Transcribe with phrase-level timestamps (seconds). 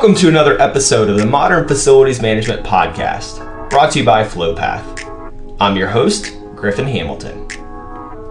[0.00, 5.54] Welcome to another episode of the Modern Facilities Management Podcast, brought to you by FlowPath.
[5.60, 7.46] I'm your host, Griffin Hamilton.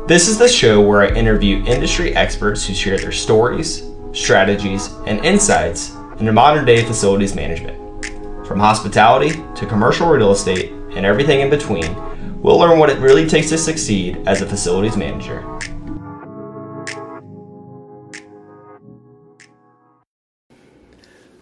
[0.08, 5.24] This is the show where I interview industry experts who share their stories, strategies, and
[5.24, 7.78] insights into modern day facilities management.
[8.48, 11.96] From hospitality to commercial real estate and everything in between,
[12.42, 15.59] we'll learn what it really takes to succeed as a facilities manager.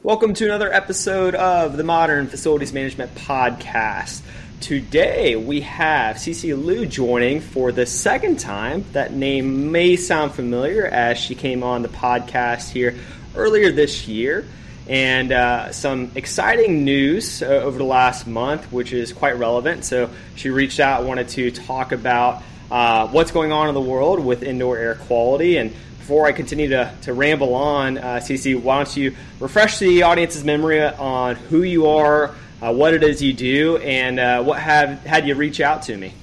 [0.08, 4.22] Welcome to another episode of the Modern Facilities Management Podcast.
[4.62, 8.86] Today we have Sissi Liu joining for the second time.
[8.94, 12.96] That name may sound familiar as she came on the podcast here
[13.36, 14.48] earlier this year.
[14.88, 19.84] And uh, some exciting news uh, over the last month, which is quite relevant.
[19.84, 24.24] So she reached out, wanted to talk about uh, what's going on in the world
[24.24, 25.74] with indoor air quality and
[26.08, 30.46] before I continue to, to ramble on, uh, Sissi, why don't you refresh the audience's
[30.46, 35.04] memory on who you are, uh, what it is you do, and uh, what have
[35.06, 36.14] had you reach out to me?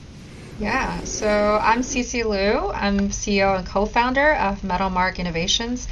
[0.58, 2.70] Yeah, so I'm Sissi Liu.
[2.72, 5.86] I'm CEO and co-founder of Metalmark Innovations.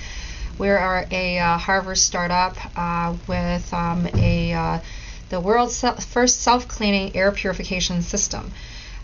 [0.56, 4.78] We are a uh, Harvard startup uh, with um, a uh,
[5.28, 8.52] the world's first self-cleaning air purification system.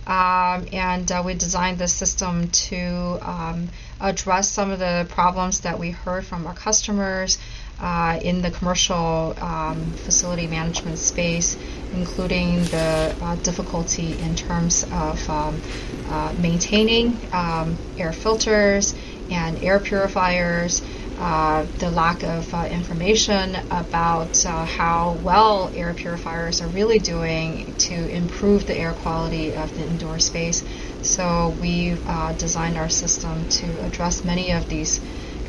[0.09, 3.69] Um, and uh, we designed this system to um,
[4.01, 7.39] address some of the problems that we heard from our customers
[7.79, 11.59] uh, in the commercial um, facility management space,
[11.93, 15.61] including the uh, difficulty in terms of um,
[16.09, 18.95] uh, maintaining um, air filters
[19.31, 20.83] and air purifiers
[21.19, 27.75] uh, the lack of uh, information about uh, how well air purifiers are really doing
[27.77, 30.63] to improve the air quality of the indoor space.
[31.03, 35.01] So we uh, designed our system to address many of these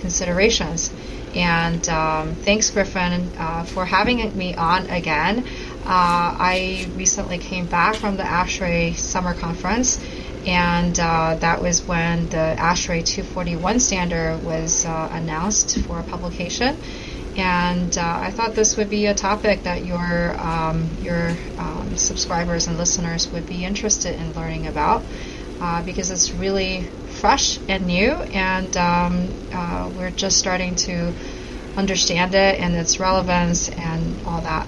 [0.01, 0.91] considerations.
[1.35, 5.45] And um, thanks, Griffin, uh, for having me on again.
[5.91, 9.99] I recently came back from the ASHRAE Summer Conference
[10.49, 16.75] and uh, that was when the ASHRAE 241 standard was uh, announced for publication.
[17.37, 22.65] And uh, I thought this would be a topic that your um, your um, subscribers
[22.65, 25.03] and listeners would be interested in learning about
[25.61, 26.81] uh, because it's really
[27.21, 31.13] fresh and new, and um, uh, we're just starting to
[31.77, 34.67] understand it and its relevance and all that.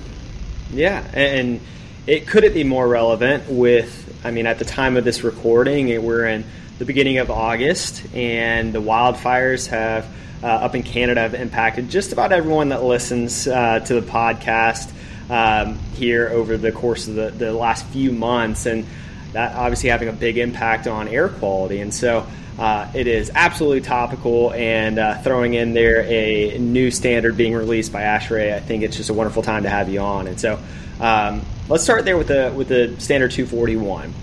[0.71, 1.59] Yeah, and
[2.05, 5.87] it could it be more relevant with I mean, at the time of this recording,
[6.03, 6.45] we're in
[6.77, 10.05] the beginning of August, and the wildfires have
[10.43, 14.91] uh, up in Canada have impacted just about everyone that listens uh, to the podcast
[15.31, 18.85] um, here over the course of the, the last few months, and
[19.33, 21.79] that obviously having a big impact on air quality.
[21.79, 22.27] And so
[22.59, 27.91] uh, it is absolutely topical, and uh, throwing in there a new standard being released
[27.91, 30.27] by ASHRAE, I think it's just a wonderful time to have you on.
[30.27, 30.59] And so
[31.01, 34.13] um, let's start there with the with the standard 241.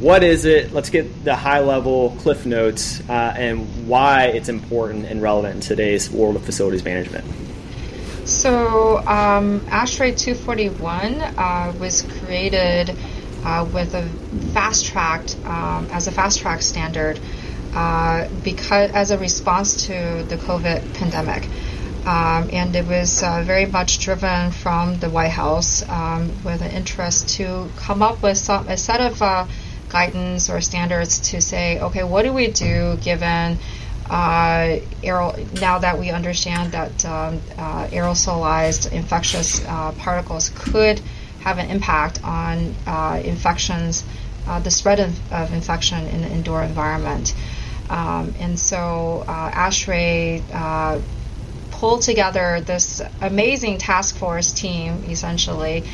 [0.00, 0.72] What is it?
[0.72, 5.60] Let's get the high level cliff notes uh, and why it's important and relevant in
[5.60, 7.24] today's world of facilities management.
[8.24, 12.96] So, um, ASHRAE 241 uh, was created
[13.44, 14.02] uh, with a
[14.52, 17.20] fast tracked um, as a fast track standard
[17.74, 21.46] uh, because as a response to the COVID pandemic.
[22.06, 26.70] Um, and it was uh, very much driven from the White House um, with an
[26.70, 29.46] interest to come up with some, a set of uh,
[29.88, 33.58] guidance or standards to say, okay, what do we do given
[34.10, 34.76] uh,
[35.60, 41.00] now that we understand that um, uh, aerosolized infectious uh, particles could
[41.40, 44.04] have an impact on uh, infections,
[44.62, 47.34] the spread of, of, infection in the indoor environment.
[47.88, 50.42] Um, and so ASHRAE
[51.84, 55.84] pull together this amazing task force team, essentially,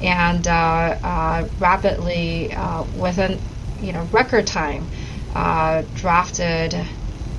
[0.00, 0.50] and uh,
[1.02, 3.36] uh, rapidly, uh, within
[3.82, 4.86] you know record time,
[5.34, 6.72] uh, drafted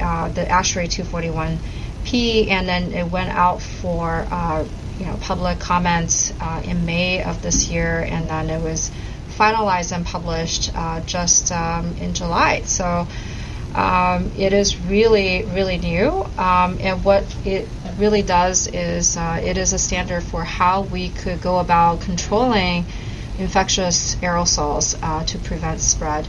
[0.01, 4.65] uh, the ASHRAE 241P, and then it went out for uh,
[4.99, 6.33] you know public comments
[6.65, 8.91] in May of this year, and then it was
[9.37, 10.73] finalized and published
[11.05, 12.63] just um, in July.
[12.63, 13.07] So.
[13.73, 17.69] Um, it is really, really new, um, and what it
[18.01, 22.83] really does is uh, it is a standard for how we could go about controlling
[23.37, 26.27] infectious aerosols uh, to prevent spread.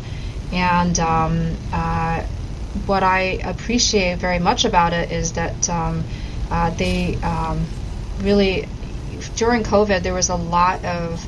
[0.53, 2.23] And um, uh,
[2.85, 6.05] what I appreciate very much about it is that um,
[6.51, 7.67] uh, they um,
[8.21, 8.69] really,
[9.37, 11.25] during COVID, there was a lot of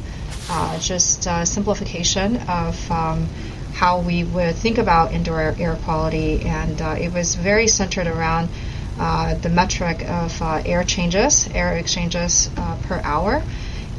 [0.50, 3.26] uh, just uh, simplification of um,
[3.72, 8.50] how we would think about indoor air quality, and it was very centered around
[8.96, 13.42] the metric of uh, air changes, air exchanges uh, per hour.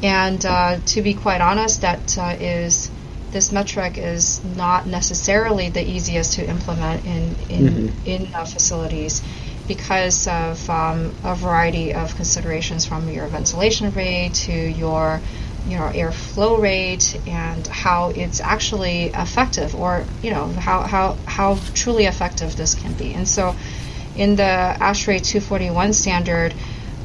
[0.02, 2.90] And uh, to be quite honest, that uh, is
[3.32, 8.06] this metric is not necessarily the easiest to implement in in, mm-hmm.
[8.06, 9.22] in facilities
[9.66, 15.20] because of um, a variety of considerations from your ventilation rate to your
[15.68, 21.58] you know airflow rate and how it's actually effective or you know how, how, how
[21.74, 23.54] truly effective this can be and so
[24.16, 26.54] in the ASHRAE 241 standard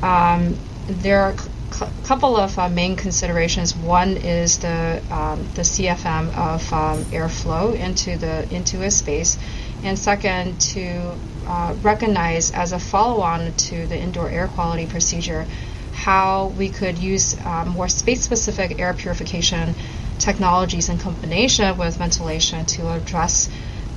[0.01, 1.35] um, there are
[1.81, 3.75] a couple of uh, main considerations.
[3.75, 9.37] One is the um, the CFM of um, airflow into the into a space.
[9.83, 11.15] And second to
[11.47, 15.45] uh, recognize as a follow-on to the indoor air quality procedure
[15.93, 19.75] how we could use um, more space-specific air purification
[20.19, 23.49] technologies in combination with ventilation to address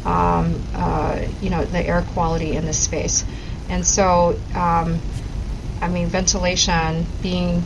[0.05, 3.25] um, uh, you know the air quality in this space
[3.69, 5.01] and so um,
[5.81, 7.63] I mean ventilation being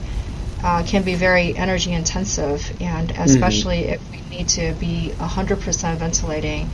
[0.62, 4.14] uh, can be very energy intensive and especially mm-hmm.
[4.14, 6.68] if we need to be 100% ventilating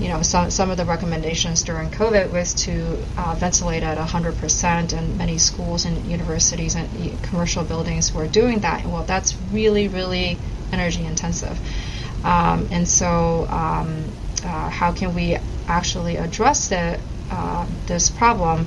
[0.00, 4.92] you know, some, some of the recommendations during COVID was to uh, ventilate at 100%,
[4.96, 8.86] and many schools and universities and commercial buildings were doing that.
[8.86, 10.38] Well, that's really, really
[10.72, 11.58] energy intensive.
[12.24, 14.04] Um, and so, um,
[14.44, 15.36] uh, how can we
[15.68, 16.98] actually address the,
[17.30, 18.66] uh, this problem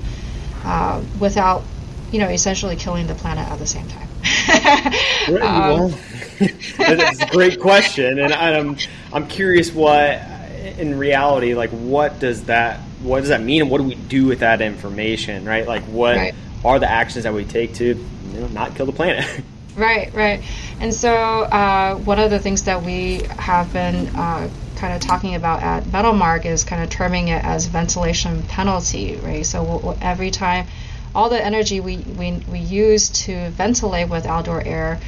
[0.63, 1.63] uh, without,
[2.11, 4.07] you know, essentially killing the planet at the same time?
[5.41, 5.93] um,
[6.77, 8.77] that's a great question, and I'm
[9.11, 10.21] I'm curious what
[10.77, 14.25] in reality, like what does that what does that mean, and what do we do
[14.25, 15.67] with that information, right?
[15.67, 16.35] Like what right.
[16.63, 19.25] are the actions that we take to you know, not kill the planet?
[19.75, 20.43] Right, right.
[20.79, 24.47] And so uh, one of the things that we have been uh,
[24.83, 29.45] kind of talking about at Metalmark is kind of terming it as ventilation penalty, right?
[29.45, 30.67] So we'll, every time,
[31.15, 34.99] all the energy we, we, we use to ventilate with outdoor air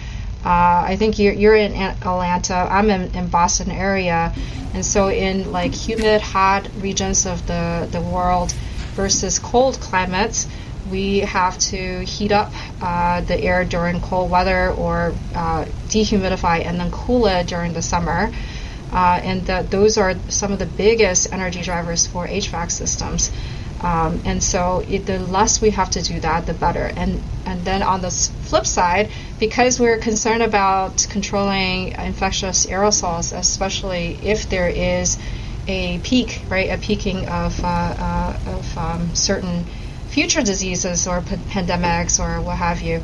[0.45, 2.53] uh, I think you're, you're in Atlanta.
[2.53, 4.31] I'm in, in Boston area,
[4.75, 8.51] and so in like humid, hot regions of the the world
[8.93, 10.47] versus cold climates,
[10.91, 16.79] we have to heat up uh, the air during cold weather or uh, dehumidify and
[16.79, 18.31] then cool it during the summer.
[18.95, 23.29] Uh, and the, those are some of the biggest energy drivers for HVAC systems.
[23.81, 26.89] Um, and so it, the less we have to do that, the better.
[26.95, 34.17] And and then on the flip side, because we're concerned about controlling infectious aerosols, especially
[34.23, 35.17] if there is
[35.67, 39.65] a peak, right, a peaking of uh, uh, of um, certain
[40.07, 43.01] future diseases or p- pandemics or what have you.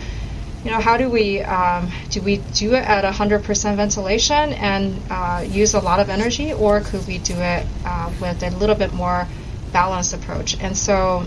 [0.64, 5.44] You know, how do we um, do we do it at 100% ventilation and uh,
[5.48, 8.94] use a lot of energy, or could we do it uh, with a little bit
[8.94, 9.28] more
[9.72, 10.60] balanced approach.
[10.60, 11.26] And so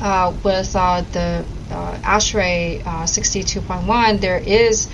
[0.00, 4.88] uh, with uh, the uh, ASHRAE uh, 62.1, there is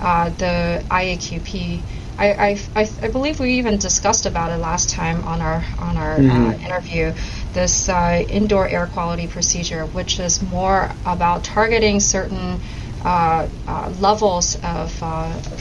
[0.00, 1.80] uh, the IAQP.
[2.18, 5.96] I, I, I, I, believe we even discussed about it last time on our on
[5.96, 6.64] our uh, mm-hmm.
[6.64, 7.12] interview.
[7.54, 12.60] This indoor air quality procedure, which is more about targeting certain
[13.04, 15.02] levels of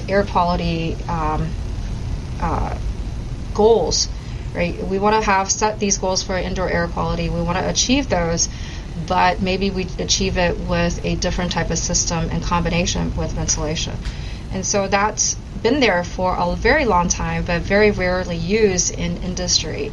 [0.10, 1.50] air quality um,
[3.54, 4.07] goals
[4.57, 4.83] right?
[4.88, 7.30] We want to have set these goals for indoor air quality.
[7.30, 8.50] We want to achieve those,
[9.07, 13.94] but maybe we achieve it with a different type of system in combination with ventilation.
[14.52, 19.18] And so that's been there for a very long time, but very rarely used in
[19.18, 19.92] industry.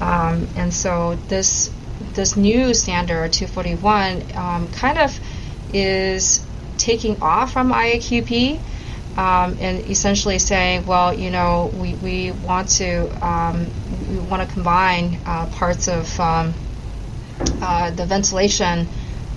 [0.00, 1.70] Um, and so this
[2.14, 5.18] this new standard 241 um, kind of
[5.72, 6.44] is
[6.82, 8.58] taking off from IAQP
[9.16, 13.66] um, and essentially saying, well, you know, we, we want to um,
[14.10, 16.54] we want to combine uh, parts of um,
[17.62, 18.88] uh, the ventilation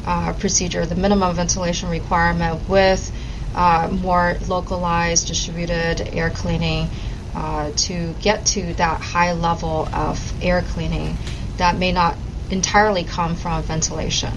[0.05, 3.11] uh, procedure, the minimum ventilation requirement, with
[3.53, 6.87] uh, more localized, distributed air cleaning
[7.35, 11.17] uh, to get to that high level of air cleaning
[11.57, 12.15] that may not
[12.49, 14.31] entirely come from ventilation.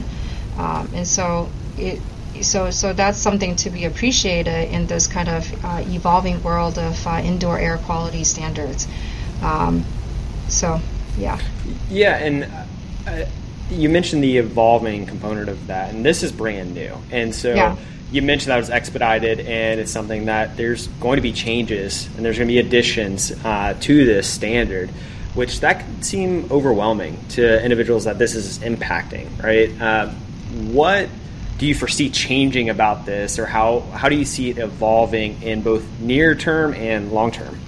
[0.57, 2.01] Um, and so it
[2.43, 7.07] so so that's something to be appreciated in this kind of uh, evolving world of
[7.07, 8.87] uh, indoor air quality standards.
[9.43, 9.85] Um,
[10.49, 10.81] so
[11.17, 11.41] yeah.
[11.91, 12.49] Yeah, and
[13.07, 13.27] uh,
[13.71, 17.55] you mentioned the evolving component of that, and this is brand new, and so.
[17.55, 17.77] Yeah.
[18.11, 22.07] You mentioned that it was expedited, and it's something that there's going to be changes
[22.17, 24.89] and there's going to be additions uh, to this standard
[25.39, 29.71] which that could seem overwhelming to individuals that this is impacting, right?
[29.81, 30.09] Uh,
[30.73, 31.09] what
[31.59, 35.63] do you foresee changing about this, or how, how do you see it evolving in
[35.63, 37.59] both near term and long term?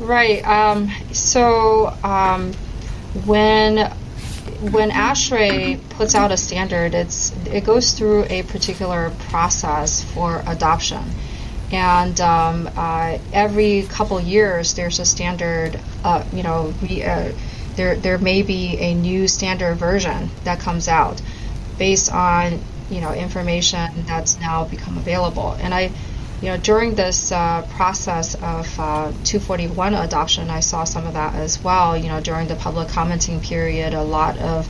[0.00, 0.44] Right.
[0.46, 2.52] Um, so um,
[3.26, 3.90] when
[4.72, 11.02] when ASHRAE puts out a standard, it's it goes through a particular process for adoption,
[11.70, 15.78] and um, uh, every couple years there's a standard.
[16.02, 17.32] Uh, you know, we, uh,
[17.76, 21.20] there there may be a new standard version that comes out
[21.78, 25.92] based on you know information that's now become available, and I
[26.40, 31.34] you know, during this uh, process of uh, 241 adoption, I saw some of that
[31.34, 31.96] as well.
[31.96, 34.68] You know, during the public commenting period, a lot of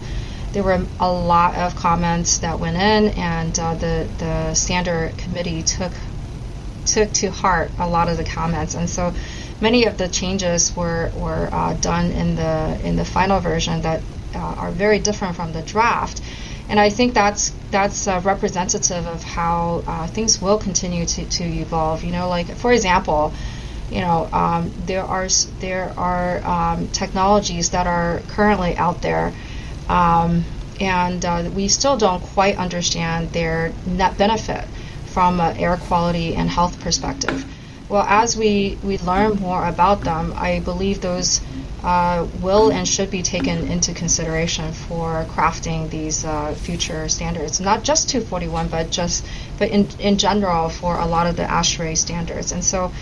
[0.52, 5.62] there were a lot of comments that went in, and uh, the the standard committee
[5.62, 5.92] took
[6.86, 9.14] took to heart a lot of the comments, and so
[9.60, 14.02] many of the changes were were uh, done in the in the final version that
[14.34, 16.20] uh, are very different from the draft
[16.70, 21.44] and I think that's that's uh, representative of how uh, things will continue to, to
[21.44, 22.04] evolve.
[22.04, 23.34] You know, like for example,
[23.90, 29.34] you know, um, there are there are um, technologies that are currently out there,
[29.88, 30.44] um,
[30.80, 34.64] and uh, we still don't quite understand their net benefit
[35.12, 37.44] from an air quality and health perspective.
[37.90, 41.40] Well, as we, we learn more about them, I believe those
[41.82, 47.58] uh, will and should be taken into consideration for crafting these uh, future standards.
[47.60, 49.26] Not just 241, but just
[49.58, 52.52] but in in general for a lot of the ASHRAE standards.
[52.52, 52.92] And so,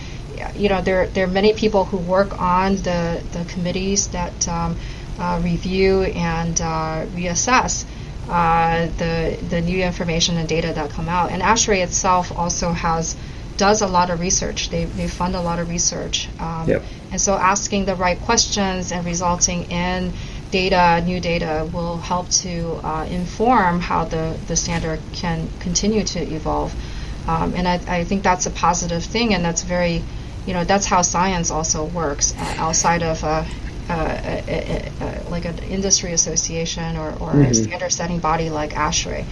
[0.57, 4.77] you know, there there are many people who work on the the committees that um,
[5.19, 7.85] uh, review and uh, reassess.
[8.29, 13.17] Uh, the the new information and data that come out, and ASHRAE itself also has
[13.59, 14.71] does a lot of research.
[14.71, 16.29] They, they fund a lot of research.
[16.41, 16.83] Um, yep.
[17.11, 20.13] And so asking the right questions and resulting in
[20.51, 26.21] data, new data, will help to uh, inform how the, the standard can continue to
[26.21, 26.73] evolve.
[27.29, 30.03] Um, and I, I think that's a positive thing, and that's very,
[30.47, 33.47] you know, that's how science also works uh, outside of a,
[33.91, 37.51] a, a, like an industry association or, or mm-hmm.
[37.51, 39.27] a standard setting body like ASHRAE.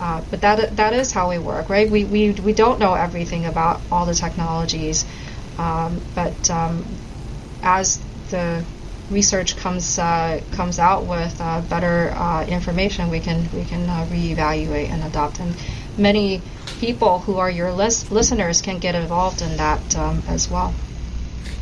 [0.00, 1.90] Uh, but that that is how we work, right?
[1.90, 5.04] We, we, we don't know everything about all the technologies,
[5.58, 6.84] um, but um,
[7.62, 8.64] as the
[9.10, 14.06] research comes uh, comes out with uh, better uh, information, we can we can uh,
[14.10, 15.38] reevaluate and adopt.
[15.38, 15.54] And
[15.98, 16.40] many
[16.80, 20.72] people who are your lis- listeners can get involved in that um, as well.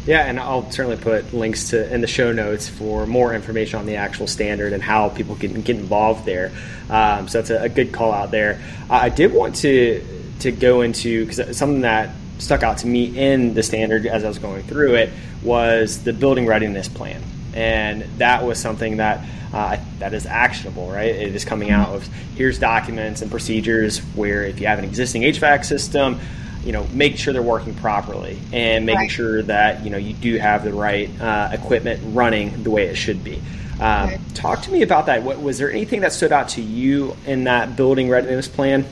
[0.09, 3.85] Yeah, and I'll certainly put links to in the show notes for more information on
[3.85, 6.51] the actual standard and how people can get involved there.
[6.89, 8.59] Um, so that's a, a, good call out there.
[8.89, 10.03] I did want to
[10.41, 14.29] to go into because something that stuck out to me in the standard as I
[14.29, 15.11] was going through it
[15.43, 17.23] was the building readiness plan,
[17.53, 19.29] and that was something that.
[19.51, 21.07] Uh, that is actionable, right?
[21.07, 25.23] It is coming out of here's documents and procedures where if you have an existing
[25.23, 26.21] HVAC system,
[26.65, 29.11] you know, make sure they're working properly and making right.
[29.11, 32.97] sure that you know you do have the right uh, equipment running the way it
[32.97, 33.41] should be.
[33.81, 34.21] Um, right.
[34.35, 35.23] Talk to me about that.
[35.23, 38.85] What, was there anything that stood out to you in that building readiness plan?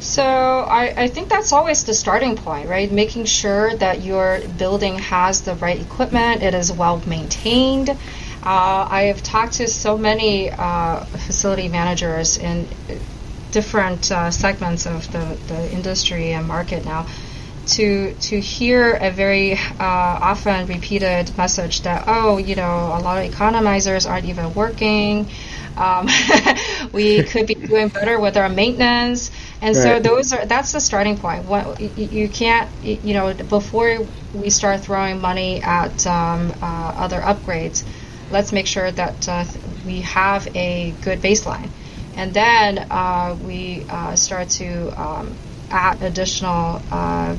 [0.00, 2.90] So I, I, think that's always the starting point, right?
[2.90, 7.90] Making sure that your building has the right equipment, it is well maintained.
[7.90, 12.66] Uh, I have talked to so many uh, facility managers in
[13.52, 17.06] different uh, segments of the, the industry and market now
[17.64, 23.24] to to hear a very uh, often repeated message that oh you know a lot
[23.24, 25.28] of economizers aren't even working.
[25.76, 26.08] Um,
[26.92, 29.30] we could be doing better with our maintenance.
[29.60, 29.82] And right.
[29.82, 31.44] so those are that's the starting point.
[31.44, 37.20] What, you, you, can't you know before we start throwing money at um, uh, other
[37.20, 37.84] upgrades
[38.32, 39.44] let's make sure that uh,
[39.84, 41.68] we have a good baseline
[42.16, 45.36] and then uh, we uh, start to um,
[45.70, 47.36] add additional uh,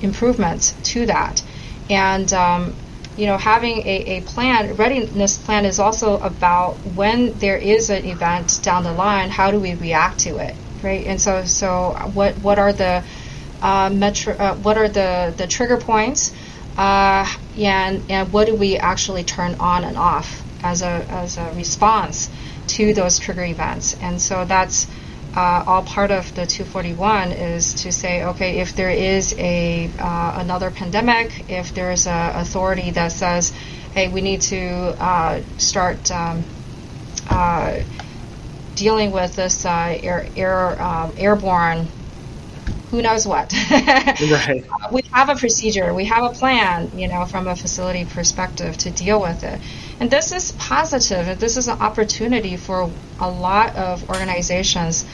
[0.00, 1.42] improvements to that.
[1.90, 2.74] And um,
[3.16, 8.04] you know, having a, a plan, readiness plan is also about when there is an
[8.06, 11.06] event down the line, how do we react to it, right?
[11.06, 13.04] And so, so what what are the
[13.60, 16.32] uh, metro, uh, what are the, the trigger points,
[16.78, 21.52] uh, and and what do we actually turn on and off as a as a
[21.54, 22.30] response
[22.76, 23.96] to those trigger events.
[24.00, 24.86] And so that's
[25.34, 30.32] uh, all part of the 241 is to say, okay, if there is a uh,
[30.36, 33.52] another pandemic, if there is an authority that says,
[33.94, 34.60] hey, we need to
[35.02, 36.44] uh, start um,
[37.30, 37.80] uh,
[38.74, 41.86] dealing with this uh, air, air um, airborne
[42.90, 43.50] who knows what.
[43.72, 44.64] right.
[44.92, 48.90] We have a procedure, we have a plan, you know, from a facility perspective to
[48.90, 49.58] deal with it.
[50.02, 51.38] And this is positive.
[51.38, 52.90] This is an opportunity for
[53.20, 55.06] a lot of organizations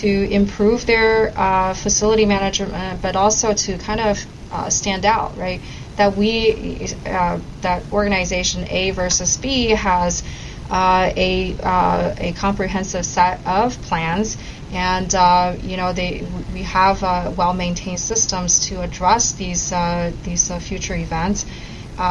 [0.00, 5.60] to improve their uh, facility management, but also to kind of uh, stand out, right?
[5.96, 10.22] That we, uh, that organization A versus B has
[10.70, 14.38] uh, a uh, a comprehensive set of plans,
[14.72, 20.12] and uh, you know they we have uh, well maintained systems to address these uh,
[20.24, 21.44] these future events.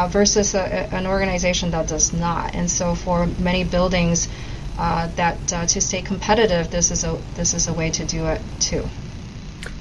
[0.09, 0.63] versus a,
[0.93, 4.29] an organization that does not, and so for many buildings,
[4.77, 8.83] that to stay competitive, this is a this is a way to do it too.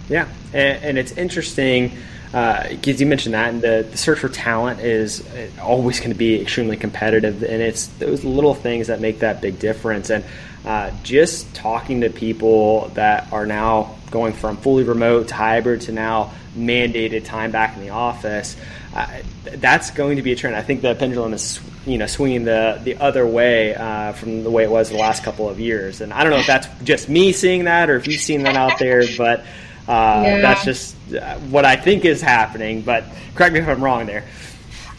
[0.09, 1.93] Yeah, and, and it's interesting
[2.31, 5.25] because uh, you mentioned that, and the, the, search for talent is
[5.61, 9.59] always going to be extremely competitive, and it's those little things that make that big
[9.59, 10.11] difference.
[10.11, 10.25] And
[10.65, 15.93] uh, just talking to people that are now going from fully remote to hybrid to
[15.93, 18.57] now mandated time back in the office,
[18.95, 19.07] uh,
[19.45, 20.57] that's going to be a trend.
[20.57, 24.51] I think the pendulum is you know swinging the the other way uh, from the
[24.51, 26.01] way it was the last couple of years.
[26.01, 28.57] And I don't know if that's just me seeing that or if you've seen that
[28.57, 29.45] out there, but
[29.89, 30.41] uh, yeah.
[30.41, 34.25] That's just uh, what I think is happening, but correct me if I'm wrong there.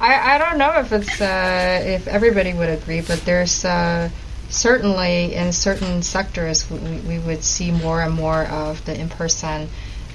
[0.02, 4.10] I, I don't know if it's uh, if everybody would agree, but there's uh,
[4.52, 6.78] certainly in certain sectors we,
[7.08, 9.70] we, would see more and more of the in-person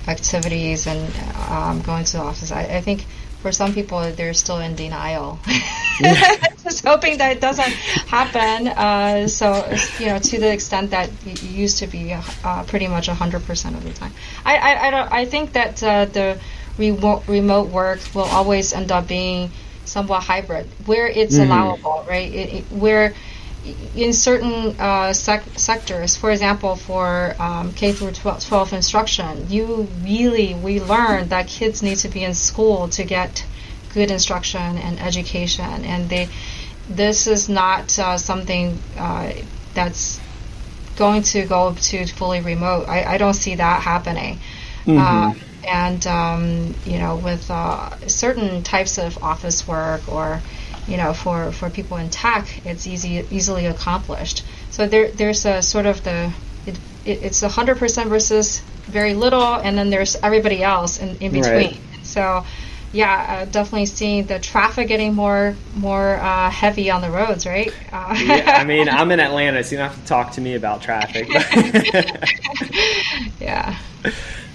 [0.07, 1.12] activities and
[1.49, 2.52] um, going to the office.
[2.52, 3.07] I, I think
[3.40, 5.38] for some people they're still in denial.
[6.62, 7.73] Just hoping that it doesn't
[8.09, 8.69] happen.
[8.69, 9.66] Uh, so
[9.99, 13.85] you know to the extent that it used to be uh, pretty much 100% of
[13.85, 14.12] the time.
[14.45, 16.38] I i, I, don't, I think that uh, the
[16.78, 19.50] remote, remote work will always end up being
[19.85, 21.47] somewhat hybrid where it's mm.
[21.47, 22.33] allowable right?
[22.33, 23.14] It, it, where
[23.94, 29.88] in certain uh, sec- sectors, for example, for um, K through 12, 12, instruction, you
[30.02, 33.44] really we learned that kids need to be in school to get
[33.94, 36.28] good instruction and education, and they
[36.88, 39.32] this is not uh, something uh,
[39.75, 40.20] that's
[40.96, 42.88] going to go to fully remote.
[42.88, 44.38] I, I don't see that happening.
[44.85, 44.99] Mm-hmm.
[44.99, 45.35] Uh,
[45.68, 50.40] and um, you know, with uh, certain types of office work or
[50.87, 54.44] you know, for, for people in tech, it's easy easily accomplished.
[54.70, 56.33] So there there's a sort of the
[56.66, 61.16] it, it, it's a hundred percent versus very little, and then there's everybody else in,
[61.16, 61.53] in between.
[61.53, 61.81] Right.
[62.03, 62.44] So
[62.92, 67.72] yeah, uh, definitely seeing the traffic getting more more uh, heavy on the roads, right?
[67.92, 70.55] Uh, yeah, I mean, I'm in Atlanta, so you don't have to talk to me
[70.55, 71.29] about traffic.
[73.40, 73.79] yeah.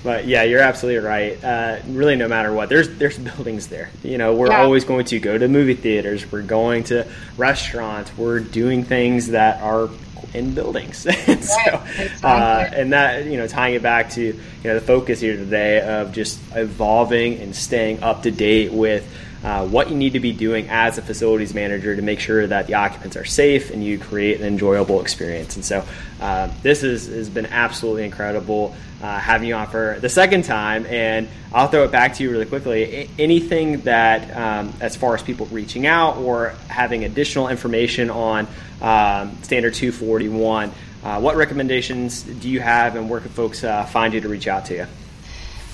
[0.03, 1.43] But yeah, you're absolutely right.
[1.43, 3.91] Uh, really, no matter what, there's there's buildings there.
[4.03, 4.61] You know, we're yeah.
[4.61, 6.29] always going to go to movie theaters.
[6.31, 8.17] We're going to restaurants.
[8.17, 9.89] We're doing things that are
[10.33, 11.05] in buildings.
[11.05, 11.81] and so,
[12.23, 15.81] uh, and that you know, tying it back to you know the focus here today
[15.81, 19.07] of just evolving and staying up to date with
[19.43, 22.67] uh, what you need to be doing as a facilities manager to make sure that
[22.67, 25.55] the occupants are safe and you create an enjoyable experience.
[25.55, 25.83] And so
[26.19, 30.85] uh, this is, has been absolutely incredible uh, having you on for the second time.
[30.85, 33.09] And I'll throw it back to you really quickly.
[33.17, 38.47] anything that, um, as far as people reaching out or having additional information on
[38.81, 40.71] um, Standard 241,
[41.03, 44.47] uh, what recommendations do you have and where can folks uh, find you to reach
[44.47, 44.87] out to you?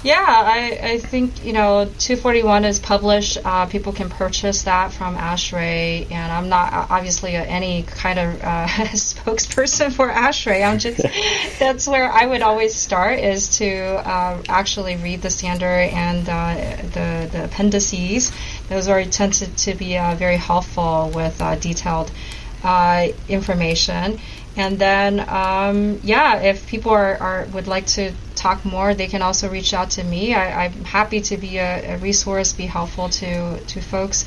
[0.03, 3.39] Yeah, I, I think, you know, 241 is published.
[3.43, 8.67] Uh, people can purchase that from ASHRAE, and I'm not obviously any kind of uh,
[9.27, 10.63] spokesperson for ASHRAE.
[10.63, 11.05] I'm just,
[11.59, 16.55] that's where I would always start is to uh, actually read the standard and uh,
[16.93, 18.31] the, the appendices.
[18.69, 22.11] Those are tended to be uh, very helpful with uh, detailed
[23.29, 24.19] information.
[24.55, 29.21] And then, um, yeah, if people are, are, would like to talk more, they can
[29.21, 30.33] also reach out to me.
[30.33, 34.25] I, am happy to be a, a, resource, be helpful to to folks.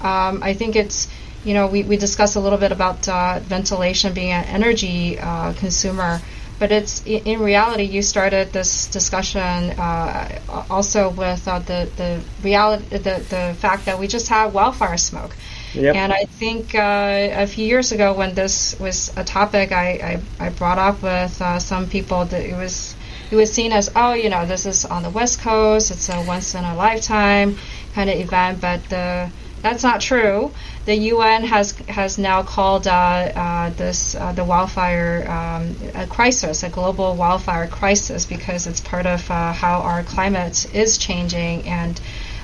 [0.00, 1.08] Um, I think it's
[1.44, 5.52] you know we, we discussed a little bit about uh, ventilation being an energy uh,
[5.54, 6.20] consumer,
[6.58, 12.84] but it's in reality you started this discussion uh, also with uh, the the reality
[12.98, 15.36] the the fact that we just have wildfire smoke.
[15.74, 15.94] Yep.
[15.94, 20.46] And I think uh, a few years ago, when this was a topic I, I,
[20.46, 22.94] I brought up with uh, some people, that it was
[23.30, 26.22] it was seen as oh, you know, this is on the West Coast, it's a
[26.22, 27.58] once in a lifetime
[27.94, 29.30] kind of event, but the
[29.62, 30.52] that's not true.
[30.84, 36.62] The UN has has now called uh, uh, this uh, the wildfire um, a crisis,
[36.62, 42.00] a global wildfire crisis, because it's part of uh, how our climate is changing and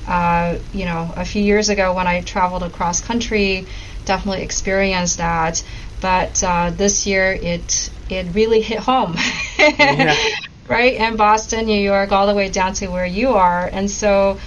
[0.07, 3.67] uh, you know, a few years ago when I traveled across country,
[4.05, 5.63] definitely experienced that.
[6.01, 9.15] But uh, this year, it it really hit home,
[9.59, 10.17] yeah.
[10.69, 10.95] right?
[10.95, 14.39] In Boston, New York, all the way down to where you are, and so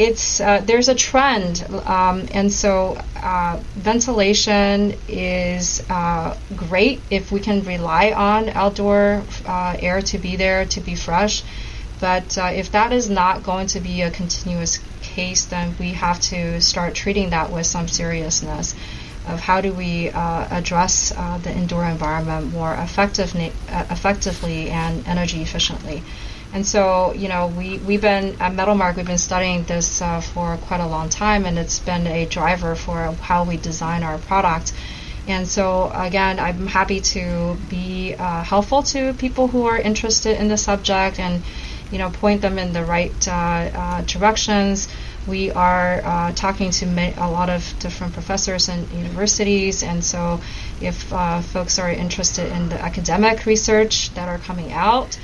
[0.00, 7.38] it's uh, there's a trend, um, and so uh, ventilation is uh, great if we
[7.38, 11.42] can rely on outdoor uh, air to be there to be fresh.
[12.00, 16.18] But uh, if that is not going to be a continuous case, then we have
[16.32, 18.74] to start treating that with some seriousness.
[19.28, 21.10] of how do we uh, address
[21.44, 23.52] the indoor environment more effectively,
[23.96, 26.02] effectively and energy efficiently.
[26.52, 30.56] And so, you know, we, we've been at Metalmark, we've been studying this uh, for
[30.56, 34.72] quite a long time, and it's been a driver for how we design our product.
[35.28, 40.48] And so, again, I'm happy to be uh, helpful to people who are interested in
[40.48, 41.42] the subject and,
[41.92, 44.88] you know, point them in the right uh, uh directions.
[45.28, 46.86] We are uh, talking to
[47.18, 50.40] a lot of different professors and universities, and so
[50.80, 55.18] if uh, folks are interested in the academic research that are coming out,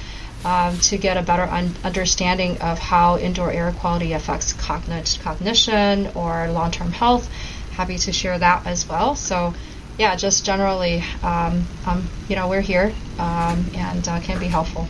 [0.47, 6.07] um, to get a better un- understanding of how indoor air quality affects cogn- cognition
[6.15, 7.29] or long term health.
[7.73, 9.17] Happy to share that as well.
[9.17, 9.55] So,
[9.99, 14.87] yeah, just generally, um, um, you know, we're here um, and uh, can be helpful.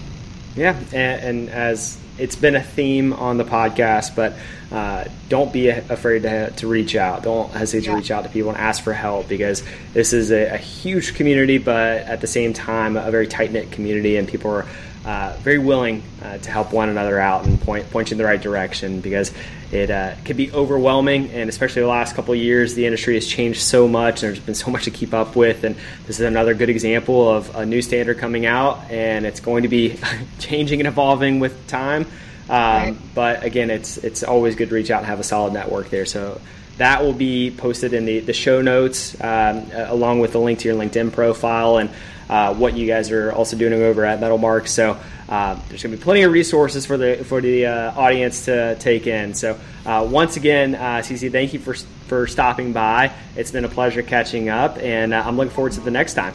[0.54, 4.34] Yeah, and, and, as it's been a theme on the podcast, but
[4.70, 7.22] uh, don't be afraid to, to reach out.
[7.22, 7.90] Don't hesitate yeah.
[7.92, 11.14] to reach out to people and ask for help because this is a, a huge
[11.14, 14.66] community, but at the same time, a very tight knit community, and people are
[15.06, 18.24] uh, very willing uh, to help one another out and point point you in the
[18.24, 19.32] right direction because
[19.70, 21.30] it uh, can be overwhelming.
[21.30, 24.54] And especially the last couple years the industry has changed so much and there's been
[24.56, 25.64] so much to keep up with.
[25.64, 29.62] And this is another good example of a new standard coming out and it's going
[29.62, 29.96] to be
[30.40, 32.06] changing and evolving with time
[32.48, 32.96] um, right.
[33.14, 36.06] but again it's it's always good to reach out and have a solid network there
[36.06, 36.40] so
[36.78, 40.68] that will be posted in the, the show notes um, along with the link to
[40.68, 41.90] your linkedin profile and
[42.28, 44.68] uh, what you guys are also doing over at Metalmark.
[44.68, 48.46] So uh, there's going to be plenty of resources for the for the uh, audience
[48.46, 49.34] to take in.
[49.34, 53.12] So uh, once again, uh, Sissi, thank you for for stopping by.
[53.36, 56.34] It's been a pleasure catching up, and uh, I'm looking forward to the next time.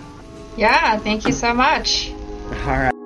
[0.57, 2.11] Yeah, thank you so much.
[2.11, 3.00] All right.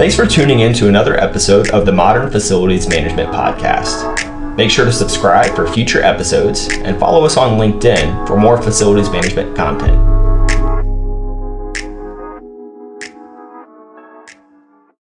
[0.00, 4.56] Thanks for tuning in to another episode of the Modern Facilities Management Podcast.
[4.56, 9.10] Make sure to subscribe for future episodes and follow us on LinkedIn for more facilities
[9.10, 10.19] management content.